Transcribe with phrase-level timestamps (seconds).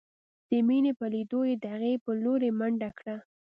[0.49, 3.15] د مينې په ليدو يې د هغې په لورې منډه کړه.